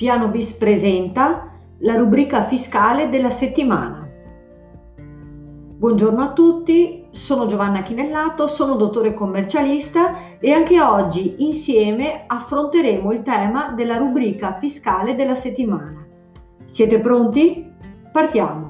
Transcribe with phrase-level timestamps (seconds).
[0.00, 1.50] Piano Bis presenta
[1.80, 4.08] la rubrica fiscale della settimana.
[4.96, 13.20] Buongiorno a tutti, sono Giovanna Chinellato, sono dottore commercialista e anche oggi insieme affronteremo il
[13.20, 16.02] tema della rubrica fiscale della settimana.
[16.64, 17.70] Siete pronti?
[18.10, 18.69] Partiamo!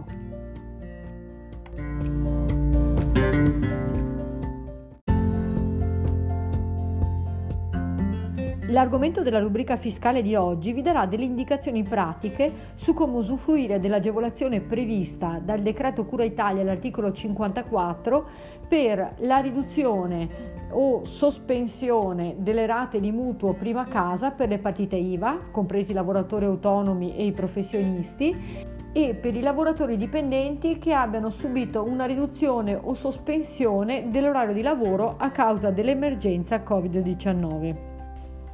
[8.70, 14.60] L'argomento della rubrica fiscale di oggi vi darà delle indicazioni pratiche su come usufruire dell'agevolazione
[14.60, 18.28] prevista dal decreto Cura Italia all'articolo 54
[18.68, 20.28] per la riduzione
[20.70, 26.44] o sospensione delle rate di mutuo prima casa per le partite IVA, compresi i lavoratori
[26.44, 32.94] autonomi e i professionisti, e per i lavoratori dipendenti che abbiano subito una riduzione o
[32.94, 37.89] sospensione dell'orario di lavoro a causa dell'emergenza Covid-19.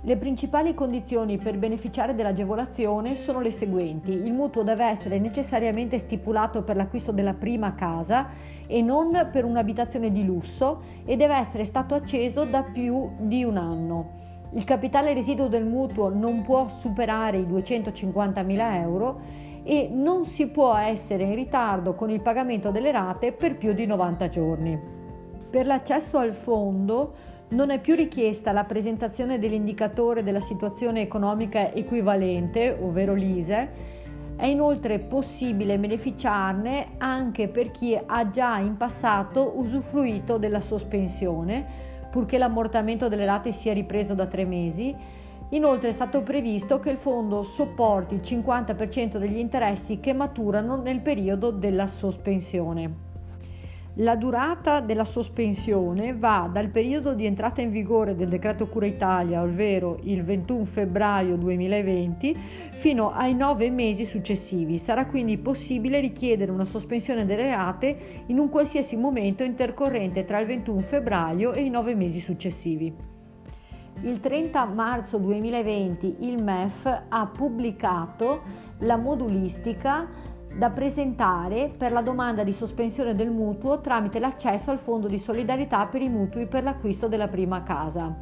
[0.07, 4.13] Le principali condizioni per beneficiare dell'agevolazione sono le seguenti.
[4.13, 8.29] Il mutuo deve essere necessariamente stipulato per l'acquisto della prima casa
[8.69, 13.57] e non per un'abitazione di lusso e deve essere stato acceso da più di un
[13.57, 14.11] anno.
[14.53, 19.21] Il capitale residuo del mutuo non può superare i 250.000 euro
[19.65, 23.87] e non si può essere in ritardo con il pagamento delle rate per più di
[23.87, 24.81] 90 giorni.
[25.51, 32.77] Per l'accesso al fondo non è più richiesta la presentazione dell'indicatore della situazione economica equivalente,
[32.81, 33.95] ovvero l'ISE,
[34.35, 41.65] è inoltre possibile beneficiarne anche per chi ha già in passato usufruito della sospensione,
[42.11, 44.95] purché l'ammortamento delle rate sia ripreso da tre mesi.
[45.51, 51.01] Inoltre è stato previsto che il fondo sopporti il 50% degli interessi che maturano nel
[51.01, 53.06] periodo della sospensione.
[54.01, 59.41] La durata della sospensione va dal periodo di entrata in vigore del decreto Cura Italia,
[59.41, 62.35] ovvero il 21 febbraio 2020,
[62.73, 64.79] fino ai nove mesi successivi.
[64.79, 70.47] Sarà quindi possibile richiedere una sospensione delle rate in un qualsiasi momento intercorrente tra il
[70.47, 72.95] 21 febbraio e i nove mesi successivi.
[74.03, 78.43] Il 30 marzo 2020 il MEF ha pubblicato
[78.81, 85.07] la modulistica da presentare per la domanda di sospensione del mutuo tramite l'accesso al Fondo
[85.07, 88.15] di solidarietà per i mutui per l'acquisto della prima casa.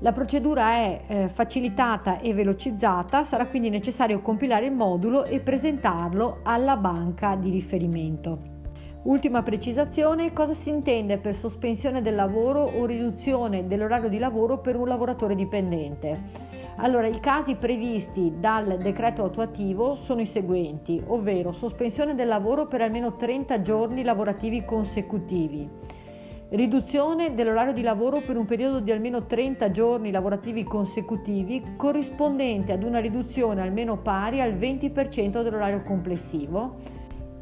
[0.00, 6.40] La procedura è eh, facilitata e velocizzata, sarà quindi necessario compilare il modulo e presentarlo
[6.42, 8.57] alla banca di riferimento.
[9.08, 14.76] Ultima precisazione, cosa si intende per sospensione del lavoro o riduzione dell'orario di lavoro per
[14.76, 16.24] un lavoratore dipendente?
[16.76, 22.82] Allora, i casi previsti dal decreto attuativo sono i seguenti, ovvero sospensione del lavoro per
[22.82, 25.66] almeno 30 giorni lavorativi consecutivi,
[26.50, 32.82] riduzione dell'orario di lavoro per un periodo di almeno 30 giorni lavorativi consecutivi corrispondente ad
[32.82, 36.96] una riduzione almeno pari al 20% dell'orario complessivo.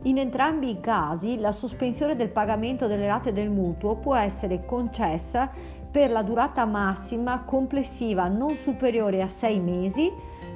[0.07, 5.51] In entrambi i casi la sospensione del pagamento delle rate del mutuo può essere concessa
[5.91, 10.09] per la durata massima complessiva non superiore a 6 mesi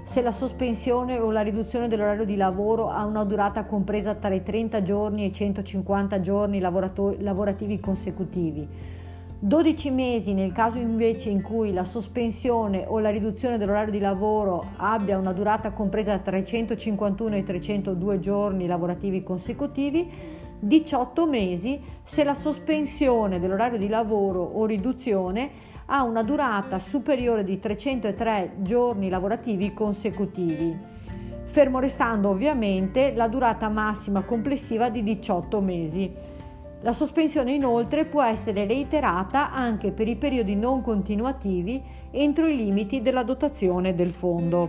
[0.05, 4.45] se la sospensione o la riduzione dell'orario di lavoro ha una durata compresa tra i
[4.45, 8.69] 30 giorni e i 150 giorni lavorativi consecutivi.
[9.43, 14.73] 12 mesi nel caso invece in cui la sospensione o la riduzione dell'orario di lavoro
[14.77, 21.81] abbia una durata compresa tra i 151 e i 302 giorni lavorativi consecutivi 18 mesi
[22.05, 25.51] se la sospensione dell'orario di lavoro o riduzione
[25.87, 30.77] ha una durata superiore di 303 giorni lavorativi consecutivi,
[31.47, 36.39] fermo restando ovviamente la durata massima complessiva di 18 mesi.
[36.83, 43.03] La sospensione inoltre può essere reiterata anche per i periodi non continuativi entro i limiti
[43.03, 44.69] della dotazione del fondo.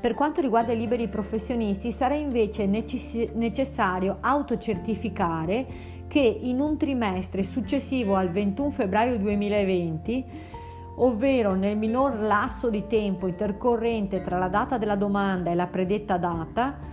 [0.00, 5.66] Per quanto riguarda i liberi professionisti sarà invece necess- necessario autocertificare
[6.06, 10.48] che in un trimestre successivo al 21 febbraio 2020
[10.96, 16.16] ovvero nel minor lasso di tempo intercorrente tra la data della domanda e la predetta
[16.18, 16.89] data,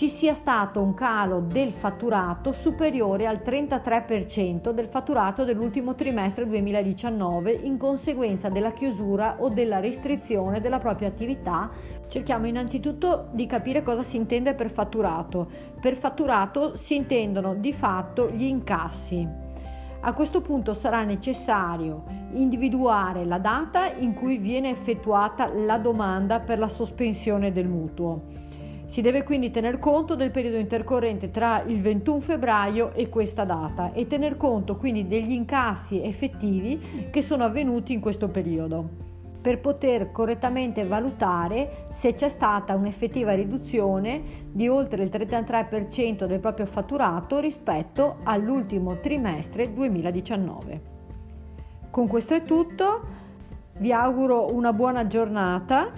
[0.00, 7.52] ci sia stato un calo del fatturato superiore al 33% del fatturato dell'ultimo trimestre 2019
[7.52, 11.68] in conseguenza della chiusura o della restrizione della propria attività.
[12.08, 15.46] Cerchiamo innanzitutto di capire cosa si intende per fatturato.
[15.78, 19.28] Per fatturato si intendono di fatto gli incassi.
[20.00, 26.58] A questo punto sarà necessario individuare la data in cui viene effettuata la domanda per
[26.58, 28.48] la sospensione del mutuo.
[28.90, 33.92] Si deve quindi tener conto del periodo intercorrente tra il 21 febbraio e questa data
[33.92, 39.08] e tener conto quindi degli incassi effettivi che sono avvenuti in questo periodo.
[39.40, 46.66] per poter correttamente valutare se c'è stata un'effettiva riduzione di oltre il 33% del proprio
[46.66, 50.80] fatturato rispetto all'ultimo trimestre 2019.
[51.90, 53.00] Con questo è tutto,
[53.78, 55.90] vi auguro una buona giornata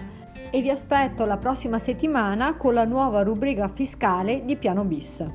[0.51, 5.25] e vi aspetto la prossima settimana con la nuova rubrica fiscale di Piano Bis.